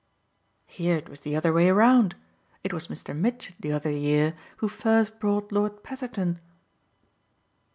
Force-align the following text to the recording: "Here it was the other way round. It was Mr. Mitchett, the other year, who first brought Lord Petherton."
"Here 0.65 0.97
it 0.97 1.09
was 1.09 1.21
the 1.21 1.35
other 1.35 1.53
way 1.53 1.69
round. 1.69 2.15
It 2.63 2.73
was 2.73 2.87
Mr. 2.87 3.15
Mitchett, 3.15 3.53
the 3.59 3.71
other 3.71 3.91
year, 3.91 4.35
who 4.57 4.67
first 4.67 5.19
brought 5.19 5.51
Lord 5.51 5.83
Petherton." 5.83 6.39